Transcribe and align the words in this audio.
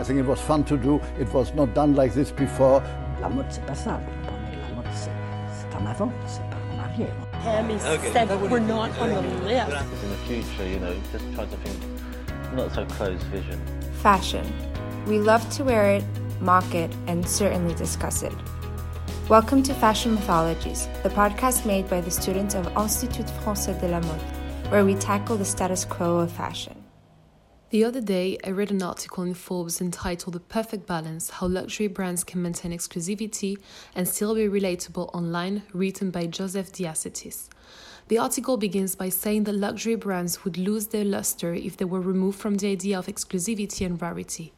I 0.00 0.02
think 0.02 0.18
it 0.18 0.24
was 0.24 0.40
fun 0.40 0.64
to 0.64 0.78
do. 0.78 0.98
It 1.18 1.30
was 1.34 1.52
not 1.52 1.74
done 1.74 1.94
like 1.94 2.14
this 2.14 2.30
before. 2.30 2.82
La 3.20 3.28
mode, 3.28 3.44
c'est 3.50 3.66
pas 3.66 3.74
ça. 3.74 4.00
La 4.30 4.74
mode, 4.74 4.86
c'est 4.94 5.76
en 5.76 5.84
avant, 5.84 6.10
c'est 6.26 6.40
pas 6.48 6.56
en 6.72 6.78
arrière. 6.78 7.14
Tammy 7.44 7.74
okay. 7.74 8.10
said 8.10 8.50
we're 8.50 8.60
not 8.60 8.88
on 8.98 9.10
the 9.10 9.44
list. 9.44 9.70
In 10.02 10.08
the 10.08 10.16
future, 10.26 10.66
you 10.66 10.78
know, 10.80 10.94
just 11.12 11.26
try 11.34 11.44
to 11.44 11.56
think 11.58 11.78
not 12.54 12.72
so 12.72 12.86
close 12.96 13.22
vision. 13.24 13.60
Fashion. 14.02 14.50
We 15.06 15.18
love 15.18 15.46
to 15.58 15.64
wear 15.64 15.90
it, 15.96 16.04
mock 16.40 16.74
it, 16.74 16.90
and 17.06 17.28
certainly 17.28 17.74
discuss 17.74 18.22
it. 18.22 18.32
Welcome 19.28 19.62
to 19.64 19.74
Fashion 19.74 20.14
Mythologies, 20.14 20.88
the 21.02 21.10
podcast 21.10 21.66
made 21.66 21.90
by 21.90 22.00
the 22.00 22.10
students 22.10 22.54
of 22.54 22.66
Institut 22.68 23.26
Français 23.44 23.78
de 23.78 23.88
la 23.88 24.00
Mode, 24.00 24.22
where 24.70 24.86
we 24.86 24.94
tackle 24.94 25.36
the 25.36 25.44
status 25.44 25.84
quo 25.84 26.20
of 26.20 26.32
fashion. 26.32 26.79
The 27.70 27.84
other 27.84 28.00
day, 28.00 28.36
I 28.44 28.50
read 28.50 28.72
an 28.72 28.82
article 28.82 29.22
in 29.22 29.34
Forbes 29.34 29.80
entitled 29.80 30.34
The 30.34 30.40
Perfect 30.40 30.88
Balance 30.88 31.30
How 31.30 31.46
Luxury 31.46 31.86
Brands 31.86 32.24
Can 32.24 32.42
Maintain 32.42 32.72
Exclusivity 32.72 33.58
and 33.94 34.08
Still 34.08 34.34
Be 34.34 34.48
Relatable 34.48 35.08
Online, 35.14 35.62
written 35.72 36.10
by 36.10 36.26
Joseph 36.26 36.72
DeAcetis. 36.72 37.48
The 38.08 38.18
article 38.18 38.56
begins 38.56 38.96
by 38.96 39.08
saying 39.08 39.44
that 39.44 39.54
luxury 39.54 39.94
brands 39.94 40.44
would 40.44 40.58
lose 40.58 40.88
their 40.88 41.04
luster 41.04 41.54
if 41.54 41.76
they 41.76 41.84
were 41.84 42.00
removed 42.00 42.40
from 42.40 42.56
the 42.56 42.72
idea 42.72 42.98
of 42.98 43.06
exclusivity 43.06 43.86
and 43.86 44.02
rarity. 44.02 44.52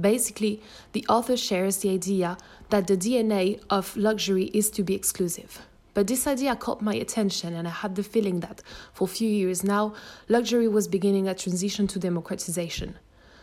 Basically, 0.00 0.62
the 0.92 1.04
author 1.06 1.36
shares 1.36 1.76
the 1.76 1.90
idea 1.90 2.38
that 2.70 2.86
the 2.86 2.96
DNA 2.96 3.60
of 3.68 3.94
luxury 3.94 4.44
is 4.54 4.70
to 4.70 4.82
be 4.82 4.94
exclusive. 4.94 5.67
But 5.98 6.06
this 6.06 6.28
idea 6.28 6.54
caught 6.54 6.80
my 6.80 6.94
attention, 6.94 7.54
and 7.54 7.66
I 7.66 7.72
had 7.72 7.96
the 7.96 8.04
feeling 8.04 8.38
that, 8.38 8.62
for 8.92 9.02
a 9.02 9.08
few 9.08 9.28
years 9.28 9.64
now, 9.64 9.94
luxury 10.28 10.68
was 10.68 10.86
beginning 10.86 11.26
a 11.26 11.34
transition 11.34 11.88
to 11.88 11.98
democratization. 11.98 12.94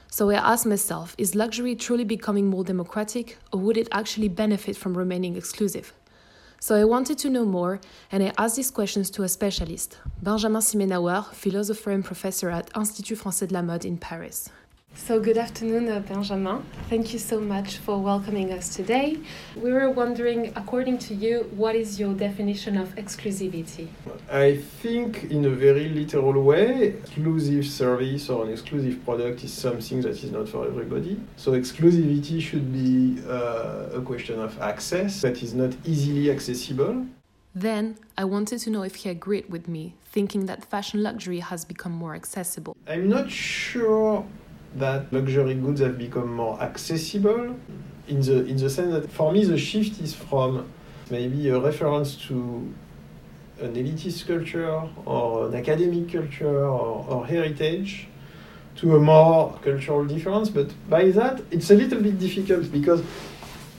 So 0.09 0.30
I 0.30 0.36
asked 0.36 0.66
myself 0.66 1.16
is 1.18 1.36
luxury 1.36 1.76
truly 1.76 2.05
becoming 2.05 2.48
more 2.48 2.63
democratic, 2.63 3.38
or 3.52 3.60
would 3.60 3.76
it 3.76 3.90
actually 3.91 4.30
benefit 4.30 4.77
from 4.77 4.98
remaining 4.98 5.35
exclusive? 5.35 5.91
So 6.62 6.76
I 6.76 6.85
wanted 6.85 7.18
to 7.18 7.30
know 7.30 7.43
more, 7.43 7.82
and 8.10 8.24
I 8.24 8.32
asked 8.38 8.55
these 8.55 8.71
questions 8.71 9.10
to 9.10 9.24
a 9.24 9.27
specialist, 9.27 9.98
Benjamin 10.21 10.62
Simmenauer, 10.62 11.26
philosopher 11.34 11.91
and 11.91 12.05
professor 12.05 12.49
at 12.49 12.71
Institut 12.74 13.20
Français 13.20 13.49
de 13.49 13.54
la 13.54 13.63
Mode 13.63 13.84
in 13.84 13.98
Paris. 13.98 14.49
So, 14.98 15.20
good 15.20 15.38
afternoon, 15.38 15.90
uh, 15.90 15.99
Benjamin. 15.99 16.63
Thank 16.90 17.12
you 17.12 17.20
so 17.20 17.40
much 17.40 17.77
for 17.77 18.01
welcoming 18.01 18.54
us 18.54 18.74
today. 18.74 19.18
We 19.55 19.71
were 19.71 19.91
wondering, 19.91 20.54
according 20.55 20.99
to 20.99 21.13
you, 21.13 21.52
what 21.55 21.76
is 21.76 21.99
your 21.99 22.13
definition 22.13 22.77
of 22.77 22.96
exclusivity? 22.96 23.90
I 24.32 24.55
think, 24.55 25.26
in 25.26 25.46
a 25.46 25.49
very 25.49 25.90
literal 25.90 26.41
way, 26.41 26.96
exclusive 27.04 27.68
service 27.68 28.29
or 28.29 28.46
an 28.46 28.52
exclusive 28.52 29.04
product 29.04 29.43
is 29.43 29.54
something 29.54 30.02
that 30.02 30.24
is 30.24 30.32
not 30.32 30.48
for 30.48 30.65
everybody. 30.65 31.20
So, 31.35 31.52
exclusivity 31.52 32.41
should 32.41 32.71
be 32.71 33.21
uh, 33.27 33.99
a 33.99 34.02
question 34.02 34.40
of 34.40 34.59
access 34.62 35.21
that 35.21 35.43
is 35.43 35.54
not 35.54 35.76
easily 35.84 36.32
accessible. 36.32 37.05
Then 37.54 37.98
I 38.18 38.24
wanted 38.24 38.59
to 38.59 38.70
know 38.70 38.84
if 38.84 38.96
he 38.96 39.09
agreed 39.09 39.49
with 39.49 39.68
me, 39.68 39.96
thinking 40.05 40.46
that 40.48 40.65
fashion 40.65 41.04
luxury 41.04 41.40
has 41.40 41.63
become 41.63 41.91
more 41.91 42.15
accessible. 42.15 42.76
I'm 42.87 43.07
not 43.07 43.30
sure 43.30 44.26
that 44.76 45.12
luxury 45.12 45.55
goods 45.55 45.79
have 45.81 45.98
become 45.98 46.34
more 46.34 46.62
accessible 46.62 47.55
in 48.07 48.21
the 48.21 48.45
in 48.45 48.57
the 48.57 48.70
sense 48.70 48.93
that 48.93 49.09
for 49.09 49.31
me 49.31 49.43
the 49.43 49.57
shift 49.57 49.99
is 50.01 50.13
from 50.13 50.68
maybe 51.09 51.49
a 51.49 51.59
reference 51.59 52.15
to 52.15 52.73
an 53.62 53.73
elitist 53.73 54.27
culture 54.27 54.81
or 55.05 55.48
an 55.48 55.55
academic 55.55 56.12
culture 56.12 56.65
or, 56.65 57.05
or 57.07 57.26
heritage 57.26 58.07
to 58.76 58.98
a 58.98 58.99
more 58.99 59.57
cultural 59.63 60.03
difference. 60.05 60.49
But 60.49 60.73
by 60.90 61.12
that 61.12 61.41
it's 61.51 61.71
a 61.71 61.76
little 61.76 62.01
bit 62.01 62.20
difficult 62.20 62.71
because 62.71 63.01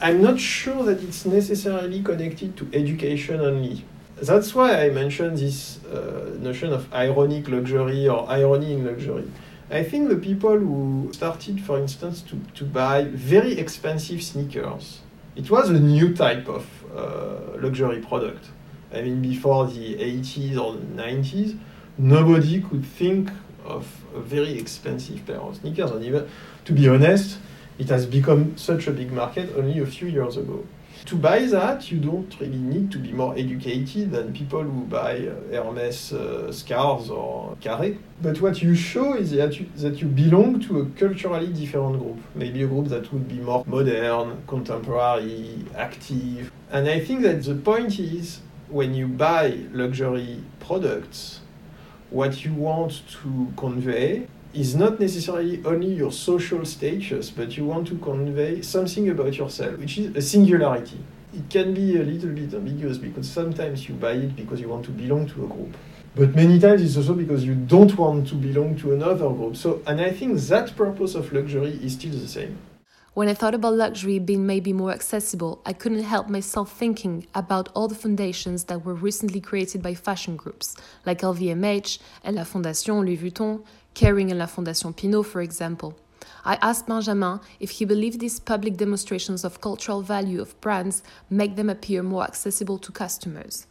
i'm 0.01 0.21
not 0.21 0.39
sure 0.39 0.83
that 0.85 1.03
it's 1.03 1.25
necessarily 1.25 2.03
connected 2.03 2.57
to 2.57 2.69
education 2.73 3.41
only. 3.41 3.85
That's 4.21 4.55
why 4.55 4.85
i 4.85 4.91
mentioned 4.91 5.39
this 5.39 5.85
uh, 5.85 6.37
notion 6.39 6.73
of 6.73 6.93
ironic 6.93 7.49
luxury 7.49 8.09
or 8.09 8.29
irony 8.29 8.75
in 8.75 8.87
luxury 8.87 9.31
I 9.69 9.83
think 9.83 10.09
the 10.09 10.17
people 10.17 10.57
who 10.57 11.11
started, 11.13 11.61
for 11.61 11.79
instance, 11.79 12.23
to, 12.23 12.41
to 12.55 12.65
buy 12.65 13.05
very 13.05 13.59
expensive 13.59 14.23
sneakers, 14.23 15.01
it 15.35 15.51
was 15.51 15.71
a 15.71 15.81
new 15.81 16.15
type 16.15 16.49
of 16.49 16.67
uh, 16.95 17.59
luxury 17.61 18.01
product. 18.01 18.45
I 18.93 19.03
mean, 19.03 19.21
before 19.21 19.67
the 19.67 19.97
80s 19.97 20.57
or 20.57 20.77
90s, 20.77 21.59
nobody 21.99 22.63
could 22.63 22.85
think 22.85 23.31
of 23.65 23.89
a 24.15 24.21
very 24.21 24.57
expensive 24.57 25.27
pair 25.27 25.41
of 25.41 25.57
sneakers. 25.57 25.91
And 25.91 26.05
even, 26.05 26.29
to 26.65 26.73
be 26.73 26.89
honest, 26.89 27.39
it 27.77 27.89
has 27.89 28.07
become 28.07 28.57
such 28.57 28.87
a 28.87 28.93
big 28.93 29.11
market 29.11 29.51
only 29.57 29.81
a 29.81 29.87
few 29.87 30.07
years 30.07 30.37
ago 30.37 30.65
to 31.05 31.17
buy 31.17 31.41
that, 31.47 31.91
you 31.91 31.99
don't 31.99 32.35
really 32.41 32.57
need 32.57 32.91
to 32.93 32.99
be 32.99 33.13
more 33.13 33.35
educated 33.37 34.11
than 34.11 34.33
people 34.33 34.63
who 34.63 34.83
buy 34.85 35.29
uh, 35.29 35.63
Hermes 35.63 36.13
uh, 36.13 36.53
scarves 36.53 37.11
or 37.11 37.57
carré. 37.61 37.99
But 38.23 38.41
what 38.41 38.63
you 38.63 38.75
show 38.75 39.15
is 39.15 39.33
that 39.33 39.61
you, 39.61 39.67
that 39.77 40.01
you 40.01 40.09
belong 40.09 40.61
to 40.61 40.81
a 40.81 40.87
culturally 40.99 41.53
different 41.53 41.99
group. 41.99 42.19
Maybe 42.35 42.63
a 42.63 42.67
group 42.67 42.89
that 42.89 43.13
would 43.13 43.29
be 43.29 43.37
more 43.37 43.65
modern, 43.67 44.43
contemporary, 44.47 45.65
active. 45.77 46.51
And 46.71 46.89
I 46.89 47.01
think 47.01 47.23
that 47.23 47.43
the 47.43 47.55
point 47.55 47.99
is 47.99 48.41
when 48.69 48.95
you 48.95 49.07
buy 49.07 49.59
luxury 49.73 50.43
products, 50.61 51.41
what 52.11 52.45
you 52.45 52.55
want 52.55 53.03
to 53.23 53.53
convey 53.57 54.27
is 54.57 54.75
not 54.75 54.99
necessarily 54.99 55.63
only 55.65 55.93
your 55.95 56.11
social 56.11 56.65
status, 56.65 57.31
but 57.31 57.57
you 57.57 57.67
want 57.67 57.87
to 57.89 57.99
convey 57.99 58.63
something 58.63 59.09
about 59.11 59.35
yourself, 59.35 59.79
which 59.79 59.99
is 59.99 60.17
a 60.17 60.23
singularity. 60.23 60.99
It 61.35 61.51
can 61.51 61.75
be 61.75 61.97
a 61.97 62.03
little 62.03 62.31
bit 62.31 62.55
ambiguous 62.55 62.97
because 62.97 63.29
sometimes 63.31 63.89
you 63.89 63.95
buy 63.95 64.13
it 64.13 64.35
because 64.35 64.61
you 64.61 64.69
want 64.69 64.87
to 64.87 64.91
belong 64.91 65.27
to 65.29 65.45
a 65.45 65.49
group. 65.49 65.77
But 66.15 66.35
many 66.35 66.59
times 66.59 66.81
it's 66.83 66.97
also 66.97 67.13
because 67.13 67.45
you 67.45 67.55
don't 67.55 67.95
want 67.99 68.29
to 68.29 68.35
belong 68.35 68.77
to 68.79 68.95
another 68.95 69.29
group. 69.29 69.57
So, 69.57 69.83
and 69.87 70.01
I 70.01 70.13
think 70.13 70.41
that 70.41 70.75
purpose 70.75 71.15
of 71.15 71.31
luxury 71.31 71.79
is 71.83 71.93
still 71.93 72.13
the 72.13 72.27
same. 72.27 72.59
When 73.17 73.29
I 73.29 73.33
thought 73.33 73.55
about 73.55 73.73
luxury 73.73 74.19
being 74.19 74.47
maybe 74.47 74.75
more 74.75 74.93
accessible, 74.93 75.63
I 75.65 75.73
couldn't 75.73 76.03
help 76.03 76.29
myself 76.29 76.71
thinking 76.71 77.27
about 77.35 77.71
all 77.75 77.89
the 77.89 77.95
foundations 77.95 78.65
that 78.65 78.85
were 78.85 78.93
recently 78.93 79.41
created 79.41 79.83
by 79.83 79.95
fashion 79.95 80.37
groups, 80.37 80.77
like 81.07 81.23
LVMH 81.23 81.99
and 82.23 82.37
La 82.37 82.43
Fondation 82.43 83.07
Louis 83.07 83.17
Vuitton, 83.17 83.65
Kering 83.95 84.29
and 84.29 84.39
La 84.39 84.45
Fondation 84.45 84.95
Pinault, 84.95 85.25
for 85.25 85.41
example. 85.41 85.97
I 86.45 86.59
asked 86.61 86.89
Benjamin 86.89 87.41
if 87.59 87.71
he 87.71 87.87
believed 87.87 88.21
these 88.21 88.39
public 88.39 88.77
demonstrations 88.77 89.45
of 89.45 89.63
cultural 89.63 90.03
value 90.03 90.43
of 90.43 90.61
brands 90.61 91.03
make 91.31 91.57
them 91.57 91.71
appear 91.71 92.03
more 92.03 92.25
accessible 92.25 92.77
to 92.77 92.93
customers. 92.93 93.67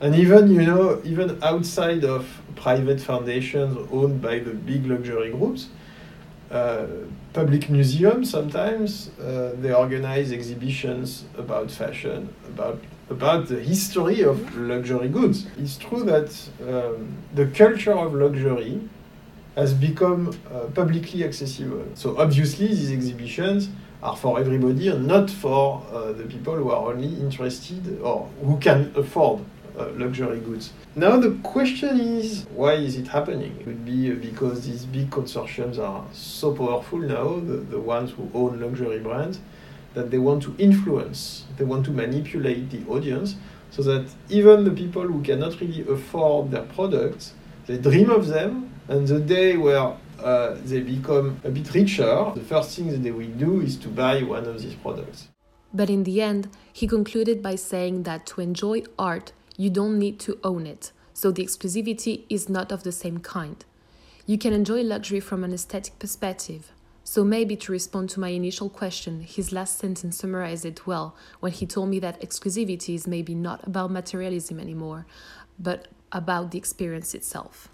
And 0.00 0.16
even, 0.16 0.52
you 0.52 0.66
know, 0.66 1.00
even 1.04 1.38
outside 1.44 2.02
of 2.02 2.26
private 2.56 3.00
foundations 3.00 3.78
owned 3.92 4.20
by 4.20 4.40
the 4.40 4.54
big 4.54 4.86
luxury 4.86 5.30
groups, 5.30 5.68
public 7.32 7.68
museums 7.68 8.30
sometimes 8.30 9.10
uh, 9.18 9.52
they 9.60 9.72
organize 9.72 10.32
exhibitions 10.32 11.24
about 11.36 11.70
fashion, 11.70 12.28
about 12.48 12.78
about 13.08 13.46
the 13.46 13.60
history 13.60 14.22
of 14.22 14.56
luxury 14.56 15.08
goods. 15.08 15.46
It's 15.58 15.76
true 15.76 16.02
that 16.04 16.28
um, 16.60 17.16
the 17.34 17.46
culture 17.46 17.92
of 17.92 18.14
luxury 18.14 18.80
has 19.54 19.72
become 19.72 20.36
uh, 20.50 20.64
publicly 20.74 21.24
accessible. 21.24 21.86
So 21.94 22.18
obviously 22.18 22.66
these 22.68 22.90
exhibitions 22.90 23.68
are 24.02 24.16
for 24.16 24.38
everybody 24.38 24.88
and 24.88 25.06
not 25.06 25.30
for 25.30 25.82
uh, 25.90 26.12
the 26.12 26.24
people 26.24 26.54
who 26.56 26.70
are 26.70 26.92
only 26.92 27.08
interested 27.20 28.00
or 28.02 28.28
who 28.42 28.58
can 28.58 28.92
afford 28.96 29.40
uh, 29.78 29.88
luxury 29.96 30.40
goods. 30.40 30.72
Now 30.94 31.18
the 31.18 31.32
question 31.42 32.00
is, 32.00 32.46
why 32.54 32.74
is 32.74 32.96
it 32.96 33.08
happening? 33.08 33.56
It 33.60 33.66
would 33.66 33.84
be 33.84 34.12
because 34.12 34.66
these 34.66 34.84
big 34.84 35.10
consortiums 35.10 35.78
are 35.78 36.04
so 36.12 36.54
powerful 36.54 36.98
now, 36.98 37.40
the, 37.40 37.56
the 37.56 37.80
ones 37.80 38.12
who 38.12 38.30
own 38.34 38.60
luxury 38.60 38.98
brands, 38.98 39.40
that 39.94 40.10
they 40.10 40.18
want 40.18 40.42
to 40.42 40.54
influence, 40.58 41.44
they 41.56 41.64
want 41.64 41.84
to 41.86 41.90
manipulate 41.90 42.70
the 42.70 42.84
audience 42.90 43.36
so 43.70 43.82
that 43.82 44.06
even 44.28 44.64
the 44.64 44.70
people 44.70 45.02
who 45.02 45.22
cannot 45.22 45.60
really 45.60 45.86
afford 45.88 46.50
their 46.50 46.62
products, 46.62 47.34
they 47.66 47.78
dream 47.78 48.10
of 48.10 48.26
them 48.28 48.70
and 48.88 49.08
the 49.08 49.18
day 49.18 49.56
where 49.56 49.96
uh, 50.22 50.56
they 50.64 50.80
become 50.80 51.40
a 51.44 51.50
bit 51.50 51.72
richer, 51.74 52.32
the 52.34 52.40
first 52.40 52.76
thing 52.76 52.88
that 52.88 53.02
they 53.02 53.10
will 53.10 53.26
do 53.38 53.60
is 53.60 53.76
to 53.76 53.88
buy 53.88 54.22
one 54.22 54.44
of 54.46 54.62
these 54.62 54.74
products. 54.74 55.28
But 55.74 55.90
in 55.90 56.04
the 56.04 56.22
end, 56.22 56.48
he 56.72 56.86
concluded 56.86 57.42
by 57.42 57.56
saying 57.56 58.04
that 58.04 58.26
to 58.26 58.40
enjoy 58.40 58.82
art, 58.98 59.32
you 59.56 59.70
don't 59.70 59.98
need 59.98 60.18
to 60.20 60.38
own 60.44 60.66
it, 60.66 60.92
so 61.14 61.30
the 61.30 61.44
exclusivity 61.44 62.24
is 62.28 62.48
not 62.48 62.70
of 62.70 62.82
the 62.82 62.92
same 62.92 63.18
kind. 63.18 63.64
You 64.26 64.38
can 64.38 64.52
enjoy 64.52 64.82
luxury 64.82 65.20
from 65.20 65.44
an 65.44 65.52
aesthetic 65.52 65.98
perspective. 65.98 66.72
So, 67.04 67.22
maybe 67.22 67.54
to 67.56 67.70
respond 67.70 68.10
to 68.10 68.20
my 68.20 68.30
initial 68.30 68.68
question, 68.68 69.20
his 69.20 69.52
last 69.52 69.78
sentence 69.78 70.18
summarized 70.18 70.64
it 70.64 70.88
well 70.88 71.14
when 71.38 71.52
he 71.52 71.64
told 71.64 71.88
me 71.88 72.00
that 72.00 72.20
exclusivity 72.20 72.96
is 72.96 73.06
maybe 73.06 73.34
not 73.34 73.64
about 73.64 73.92
materialism 73.92 74.58
anymore, 74.58 75.06
but 75.58 75.86
about 76.10 76.50
the 76.50 76.58
experience 76.58 77.14
itself. 77.14 77.68